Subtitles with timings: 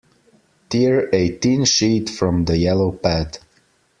[0.69, 3.37] Tear a thin sheet from the yellow pad.